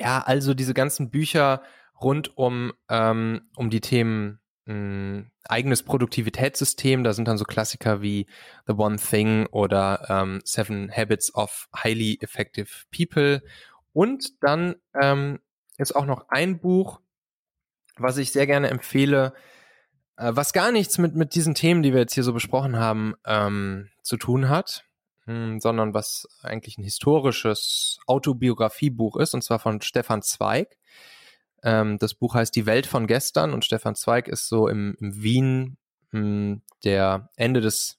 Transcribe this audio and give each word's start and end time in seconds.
Ja, 0.00 0.22
also 0.22 0.54
diese 0.54 0.72
ganzen 0.72 1.10
Bücher 1.10 1.62
rund 2.00 2.36
um, 2.38 2.72
ähm, 2.88 3.42
um 3.54 3.68
die 3.68 3.82
Themen 3.82 4.40
mh, 4.64 4.72
hm, 4.72 5.30
eigenes 5.44 5.82
Produktivitätssystem, 5.82 7.04
da 7.04 7.12
sind 7.12 7.28
dann 7.28 7.36
so 7.36 7.44
Klassiker 7.44 8.00
wie 8.00 8.26
The 8.66 8.72
One 8.72 8.96
Thing 8.96 9.46
oder 9.46 10.06
ähm, 10.08 10.40
Seven 10.44 10.90
Habits 10.90 11.34
of 11.34 11.68
Highly 11.76 12.18
Effective 12.22 12.68
People. 12.90 13.42
Und 13.92 14.42
dann 14.42 14.76
ähm, 14.98 15.40
ist 15.76 15.94
auch 15.94 16.06
noch 16.06 16.30
ein 16.30 16.60
Buch, 16.60 17.00
was 17.96 18.16
ich 18.16 18.32
sehr 18.32 18.46
gerne 18.46 18.70
empfehle, 18.70 19.34
äh, 20.16 20.30
was 20.34 20.54
gar 20.54 20.72
nichts 20.72 20.96
mit, 20.96 21.14
mit 21.14 21.34
diesen 21.34 21.54
Themen, 21.54 21.82
die 21.82 21.92
wir 21.92 22.00
jetzt 22.00 22.14
hier 22.14 22.24
so 22.24 22.32
besprochen 22.32 22.78
haben, 22.78 23.16
ähm, 23.26 23.90
zu 24.02 24.16
tun 24.16 24.48
hat, 24.48 24.86
sondern 25.26 25.94
was 25.94 26.26
eigentlich 26.42 26.78
ein 26.78 26.84
historisches 26.84 27.98
Autobiografiebuch 28.06 29.16
ist, 29.16 29.34
und 29.34 29.42
zwar 29.42 29.58
von 29.58 29.80
Stefan 29.80 30.22
Zweig. 30.22 30.76
Ähm, 31.62 31.98
das 31.98 32.14
Buch 32.14 32.34
heißt 32.34 32.54
Die 32.56 32.66
Welt 32.66 32.86
von 32.86 33.06
gestern 33.06 33.52
und 33.52 33.64
Stefan 33.64 33.94
Zweig 33.94 34.28
ist 34.28 34.48
so 34.48 34.68
im, 34.68 34.96
im 35.00 35.22
Wien 35.22 35.76
mh, 36.12 36.20
hm, 36.20 36.62
der 36.84 37.28
Ende 37.36 37.60
des 37.60 37.98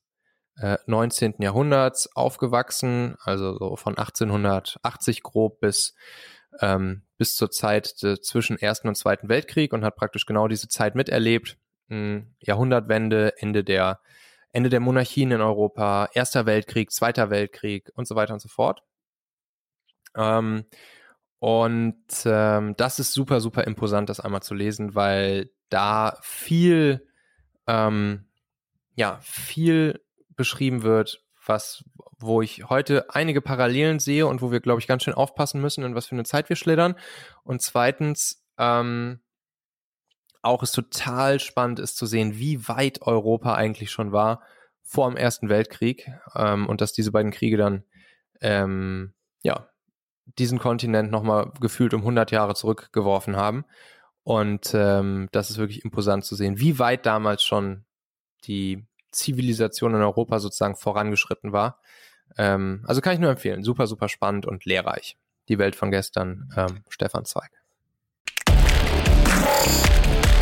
äh, 0.58 0.78
19. 0.86 1.36
Jahrhunderts 1.40 2.16
aufgewachsen, 2.16 3.16
also 3.22 3.58
so 3.58 3.76
von 3.76 3.98
1880 3.98 5.24
grob 5.24 5.60
bis 5.60 5.94
ähm, 6.60 7.04
bis 7.18 7.36
zur 7.36 7.52
Zeit 7.52 8.02
de, 8.04 8.20
zwischen 8.20 8.58
Ersten 8.58 8.88
und 8.88 8.96
Zweiten 8.96 9.30
Weltkrieg 9.30 9.74
und 9.74 9.86
hat 9.86 9.96
praktisch 9.96 10.26
genau 10.26 10.48
diese 10.48 10.68
Zeit 10.68 10.96
miterlebt. 10.96 11.58
Hm, 11.88 12.34
Jahrhundertwende, 12.40 13.34
Ende 13.38 13.64
der, 13.64 14.00
Ende 14.52 14.70
der 14.70 14.80
Monarchien 14.80 15.32
in 15.32 15.42
Europa, 15.42 16.10
Erster 16.14 16.46
Weltkrieg, 16.46 16.92
Zweiter 16.92 17.30
Weltkrieg 17.30 17.90
und 17.96 18.08
so 18.08 18.16
weiter 18.16 18.34
und 18.34 18.42
so 18.42 18.50
fort. 18.50 18.84
Ähm, 20.16 20.66
und 21.40 22.06
ähm, 22.26 22.76
das 22.78 23.00
ist 23.00 23.14
super, 23.14 23.42
super 23.42 23.64
imposant, 23.66 24.10
das 24.10 24.20
einmal 24.20 24.44
zu 24.44 24.54
lesen, 24.54 24.94
weil 24.94 25.50
da 25.70 26.18
viel, 26.22 27.08
ähm, 27.66 28.28
ja, 28.96 29.20
viel 29.24 30.04
beschrieben 30.30 30.84
wird, 30.84 31.24
was, 31.46 31.84
wo 32.20 32.42
ich 32.42 32.70
heute 32.70 33.10
einige 33.10 33.42
Parallelen 33.42 34.00
sehe 34.00 34.28
und 34.28 34.42
wo 34.42 34.52
wir, 34.52 34.60
glaube 34.60 34.80
ich, 34.82 34.88
ganz 34.88 35.04
schön 35.04 35.14
aufpassen 35.14 35.62
müssen, 35.62 35.84
in 35.84 35.96
was 35.96 36.08
für 36.08 36.16
eine 36.16 36.26
Zeit 36.26 36.50
wir 36.50 36.56
schlittern. 36.56 36.96
Und 37.44 37.62
zweitens, 37.62 38.46
ähm, 38.58 39.22
auch 40.42 40.64
es 40.64 40.72
total 40.72 41.40
spannend 41.40 41.80
ist 41.80 41.98
zu 41.98 42.06
sehen, 42.06 42.38
wie 42.38 42.68
weit 42.68 43.02
Europa 43.02 43.54
eigentlich 43.56 43.92
schon 43.92 44.12
war 44.12 44.42
vor 44.84 45.10
dem 45.10 45.18
Ersten 45.18 45.50
Weltkrieg 45.50 46.12
ähm, 46.36 46.68
und 46.68 46.82
dass 46.82 46.94
diese 46.94 47.12
beiden 47.12 47.32
Kriege 47.32 47.58
dann 47.58 47.84
ähm, 48.42 49.14
ja 49.44 49.70
diesen 50.26 50.60
Kontinent 50.60 51.12
nochmal 51.12 51.52
gefühlt 51.60 51.94
um 51.94 52.02
100 52.02 52.32
Jahre 52.32 52.56
zurückgeworfen 52.56 53.36
haben. 53.36 53.66
Und 54.24 54.74
ähm, 54.74 55.30
das 55.32 55.50
ist 55.50 55.58
wirklich 55.58 55.84
imposant 55.84 56.26
zu 56.26 56.36
sehen, 56.36 56.60
wie 56.60 56.80
weit 56.80 57.06
damals 57.06 57.44
schon 57.44 57.86
die 58.46 58.86
Zivilisation 59.12 59.96
in 59.96 60.02
Europa 60.02 60.40
sozusagen 60.40 60.76
vorangeschritten 60.76 61.52
war. 61.52 61.80
Ähm, 62.38 62.84
also 62.88 63.02
kann 63.02 63.14
ich 63.14 63.20
nur 63.20 63.32
empfehlen. 63.32 63.64
Super, 63.64 63.88
super 63.88 64.10
spannend 64.10 64.46
und 64.46 64.66
lehrreich. 64.66 65.18
Die 65.50 65.58
Welt 65.58 65.76
von 65.76 65.92
gestern, 65.92 66.50
ähm, 66.56 66.84
Stefan 66.90 67.26
Zweig. 67.26 67.61
Thank 69.54 70.36
you. 70.36 70.41